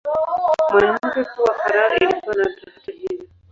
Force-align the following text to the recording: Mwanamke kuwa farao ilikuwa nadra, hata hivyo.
Mwanamke 0.71 1.23
kuwa 1.31 1.53
farao 1.53 1.95
ilikuwa 1.97 2.35
nadra, 2.35 2.71
hata 2.75 2.91
hivyo. 2.91 3.27